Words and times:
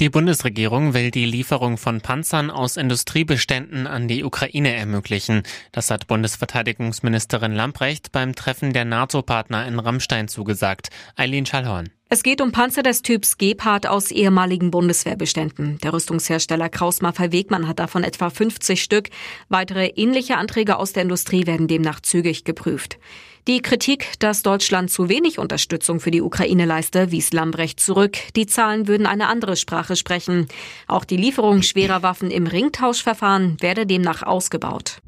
Die 0.00 0.08
Bundesregierung 0.08 0.94
will 0.94 1.10
die 1.10 1.26
Lieferung 1.26 1.76
von 1.76 2.00
Panzern 2.00 2.50
aus 2.50 2.78
Industriebeständen 2.78 3.86
an 3.86 4.08
die 4.08 4.24
Ukraine 4.24 4.74
ermöglichen. 4.74 5.42
Das 5.72 5.90
hat 5.90 6.06
Bundesverteidigungsministerin 6.06 7.52
Lamprecht 7.52 8.10
beim 8.10 8.34
Treffen 8.34 8.72
der 8.72 8.86
NATO-Partner 8.86 9.66
in 9.66 9.78
Rammstein 9.78 10.26
zugesagt. 10.26 10.88
Eileen 11.16 11.44
Schallhorn. 11.44 11.90
Es 12.08 12.22
geht 12.22 12.40
um 12.40 12.50
Panzer 12.50 12.82
des 12.82 13.02
Typs 13.02 13.36
Gepard 13.36 13.86
aus 13.86 14.10
ehemaligen 14.10 14.70
Bundeswehrbeständen. 14.70 15.76
Der 15.82 15.92
Rüstungshersteller 15.92 16.70
Kraus-Maffei-Wegmann 16.70 17.68
hat 17.68 17.78
davon 17.78 18.02
etwa 18.02 18.30
50 18.30 18.82
Stück. 18.82 19.10
Weitere 19.50 19.88
ähnliche 19.88 20.38
Anträge 20.38 20.78
aus 20.78 20.94
der 20.94 21.02
Industrie 21.02 21.46
werden 21.46 21.68
demnach 21.68 22.00
zügig 22.00 22.44
geprüft. 22.44 22.98
Die 23.48 23.62
Kritik, 23.62 24.12
dass 24.18 24.42
Deutschland 24.42 24.90
zu 24.90 25.08
wenig 25.08 25.38
Unterstützung 25.38 25.98
für 25.98 26.10
die 26.10 26.20
Ukraine 26.20 26.66
leiste, 26.66 27.10
wies 27.10 27.32
Lambrecht 27.32 27.80
zurück. 27.80 28.18
Die 28.36 28.46
Zahlen 28.46 28.86
würden 28.86 29.06
eine 29.06 29.28
andere 29.28 29.56
Sprache 29.56 29.96
sprechen. 29.96 30.46
Auch 30.86 31.04
die 31.04 31.16
Lieferung 31.16 31.62
schwerer 31.62 32.02
Waffen 32.02 32.30
im 32.30 32.46
Ringtauschverfahren 32.46 33.56
werde 33.60 33.86
demnach 33.86 34.22
ausgebaut. 34.22 34.98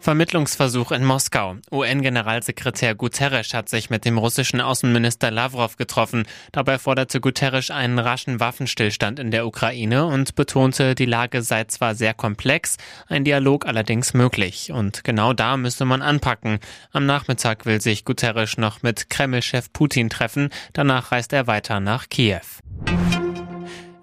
Vermittlungsversuch 0.00 0.92
in 0.92 1.04
Moskau. 1.04 1.56
UN-Generalsekretär 1.70 2.94
Guterres 2.94 3.52
hat 3.52 3.68
sich 3.68 3.90
mit 3.90 4.06
dem 4.06 4.16
russischen 4.16 4.62
Außenminister 4.62 5.30
Lavrov 5.30 5.76
getroffen. 5.76 6.26
Dabei 6.52 6.78
forderte 6.78 7.20
Guterres 7.20 7.70
einen 7.70 7.98
raschen 7.98 8.40
Waffenstillstand 8.40 9.18
in 9.18 9.30
der 9.30 9.46
Ukraine 9.46 10.06
und 10.06 10.34
betonte, 10.34 10.94
die 10.94 11.04
Lage 11.04 11.42
sei 11.42 11.64
zwar 11.64 11.94
sehr 11.94 12.14
komplex, 12.14 12.78
ein 13.08 13.24
Dialog 13.24 13.66
allerdings 13.66 14.14
möglich. 14.14 14.72
Und 14.72 15.04
genau 15.04 15.34
da 15.34 15.58
müsse 15.58 15.84
man 15.84 16.00
anpacken. 16.00 16.60
Am 16.92 17.04
Nachmittag 17.04 17.66
will 17.66 17.82
sich 17.82 18.06
Guterres 18.06 18.56
noch 18.56 18.82
mit 18.82 19.10
Kreml-Chef 19.10 19.70
Putin 19.72 20.08
treffen. 20.08 20.48
Danach 20.72 21.12
reist 21.12 21.34
er 21.34 21.46
weiter 21.46 21.78
nach 21.78 22.08
Kiew. 22.08 22.40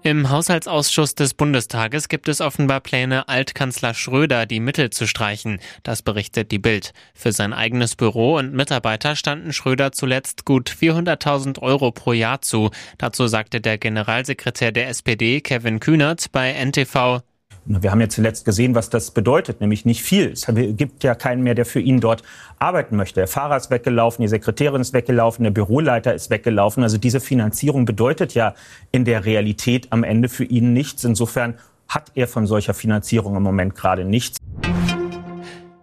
Im 0.08 0.30
Haushaltsausschuss 0.30 1.16
des 1.16 1.34
Bundestages 1.34 2.08
gibt 2.08 2.30
es 2.30 2.40
offenbar 2.40 2.80
Pläne, 2.80 3.28
Altkanzler 3.28 3.92
Schröder 3.92 4.46
die 4.46 4.58
Mittel 4.58 4.88
zu 4.88 5.06
streichen. 5.06 5.60
Das 5.82 6.00
berichtet 6.00 6.50
die 6.50 6.58
Bild. 6.58 6.94
Für 7.12 7.30
sein 7.30 7.52
eigenes 7.52 7.94
Büro 7.94 8.38
und 8.38 8.54
Mitarbeiter 8.54 9.16
standen 9.16 9.52
Schröder 9.52 9.92
zuletzt 9.92 10.46
gut 10.46 10.70
400.000 10.70 11.60
Euro 11.60 11.92
pro 11.92 12.14
Jahr 12.14 12.40
zu. 12.40 12.70
Dazu 12.96 13.26
sagte 13.26 13.60
der 13.60 13.76
Generalsekretär 13.76 14.72
der 14.72 14.88
SPD, 14.88 15.42
Kevin 15.42 15.78
Kühnert, 15.78 16.32
bei 16.32 16.54
NTV, 16.54 17.20
wir 17.68 17.90
haben 17.90 18.00
ja 18.00 18.08
zuletzt 18.08 18.46
gesehen, 18.46 18.74
was 18.74 18.88
das 18.88 19.10
bedeutet, 19.10 19.60
nämlich 19.60 19.84
nicht 19.84 20.02
viel. 20.02 20.32
Es 20.32 20.46
gibt 20.48 21.04
ja 21.04 21.14
keinen 21.14 21.42
mehr, 21.42 21.54
der 21.54 21.66
für 21.66 21.80
ihn 21.80 22.00
dort 22.00 22.22
arbeiten 22.58 22.96
möchte. 22.96 23.20
Der 23.20 23.28
Fahrer 23.28 23.58
ist 23.58 23.70
weggelaufen, 23.70 24.22
die 24.22 24.28
Sekretärin 24.28 24.80
ist 24.80 24.94
weggelaufen, 24.94 25.44
der 25.44 25.50
Büroleiter 25.50 26.14
ist 26.14 26.30
weggelaufen. 26.30 26.82
Also 26.82 26.96
diese 26.96 27.20
Finanzierung 27.20 27.84
bedeutet 27.84 28.32
ja 28.32 28.54
in 28.90 29.04
der 29.04 29.26
Realität 29.26 29.88
am 29.90 30.02
Ende 30.02 30.30
für 30.30 30.44
ihn 30.44 30.72
nichts. 30.72 31.04
Insofern 31.04 31.54
hat 31.88 32.10
er 32.14 32.26
von 32.26 32.46
solcher 32.46 32.72
Finanzierung 32.72 33.36
im 33.36 33.42
Moment 33.42 33.74
gerade 33.74 34.04
nichts. 34.04 34.37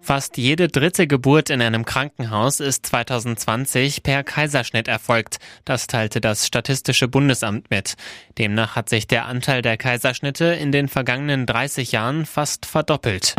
Fast 0.05 0.37
jede 0.37 0.67
dritte 0.67 1.07
Geburt 1.07 1.49
in 1.49 1.63
einem 1.63 1.83
Krankenhaus 1.83 2.59
ist 2.59 2.85
2020 2.85 4.03
per 4.03 4.23
Kaiserschnitt 4.23 4.87
erfolgt. 4.87 5.39
Das 5.65 5.87
teilte 5.87 6.21
das 6.21 6.45
Statistische 6.45 7.07
Bundesamt 7.07 7.71
mit. 7.71 7.95
Demnach 8.37 8.75
hat 8.75 8.87
sich 8.87 9.07
der 9.07 9.25
Anteil 9.25 9.63
der 9.63 9.77
Kaiserschnitte 9.77 10.45
in 10.45 10.71
den 10.71 10.89
vergangenen 10.89 11.47
30 11.47 11.91
Jahren 11.91 12.27
fast 12.27 12.67
verdoppelt. 12.67 13.33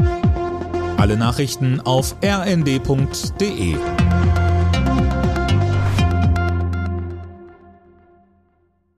Alle 0.97 1.17
Nachrichten 1.17 1.81
auf 1.81 2.17
rnd.de 2.21 3.77